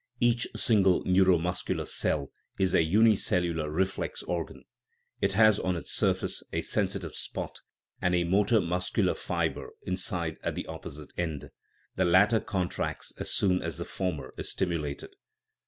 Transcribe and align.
Each 0.19 0.47
single 0.55 1.03
neuro 1.05 1.37
muscular 1.37 1.85
cell 1.85 2.31
is 2.57 2.73
a" 2.73 2.81
unicellular 2.97 3.69
reflex 3.69 4.23
organ"; 4.23 4.63
it 5.21 5.33
has 5.33 5.59
on 5.59 5.75
its 5.75 5.91
surface 5.91 6.41
a 6.51 6.63
sensitive 6.63 7.13
spot, 7.13 7.59
and 8.01 8.15
a 8.15 8.23
motor 8.23 8.59
muscular 8.59 9.13
fibre 9.13 9.73
inside 9.83 10.39
at 10.41 10.55
the 10.55 10.65
opposite 10.65 11.13
end; 11.19 11.51
the 11.97 12.05
latter 12.05 12.39
contracts 12.39 13.13
as 13.19 13.29
soon 13.31 13.61
as 13.61 13.77
the 13.77 13.85
former 13.85 14.33
is 14.39 14.49
stimulated. 14.49 15.11